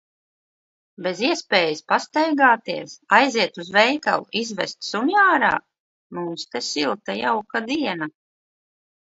Bez 1.07 1.19
iespējas 1.25 1.83
pastaigāties, 1.91 2.95
aiziet 3.17 3.59
uz 3.65 3.69
veikalu, 3.75 4.25
izvest 4.41 4.89
suni 4.89 5.19
ārā? 5.25 5.53
Mums 6.21 6.49
te 6.57 6.65
silta, 6.71 7.19
jauka 7.23 7.65
diena. 7.71 8.11